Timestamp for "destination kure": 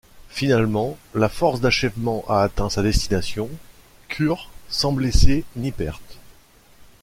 2.81-4.49